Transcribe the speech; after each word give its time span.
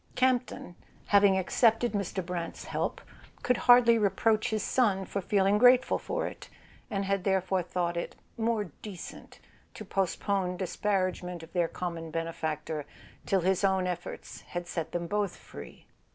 Campton, 0.15 0.73
having 1.05 1.37
accepted 1.37 1.91
Mr. 1.91 2.25
Brant's 2.25 2.63
help, 2.65 3.01
could 3.43 3.57
hardly 3.69 3.99
reproach 3.99 4.49
his 4.49 4.63
son 4.63 5.05
for 5.05 5.21
feeling 5.21 5.59
grateful 5.59 5.99
for 5.99 6.25
it, 6.25 6.49
and 6.89 7.05
had 7.05 7.23
therefore 7.23 7.61
thought 7.61 7.95
it 7.95 8.15
"more 8.35 8.63
decent" 8.81 9.37
to 9.75 9.85
postpone 9.85 10.57
disparagement 10.57 11.43
of 11.43 11.53
their 11.53 11.67
common 11.67 12.09
benefactor 12.09 12.87
till 13.27 13.41
his 13.41 13.63
own 13.63 13.85
efforts 13.85 14.41
had 14.41 14.65
set 14.67 14.91
them 14.91 15.05
both 15.05 15.35
free. 15.35 15.85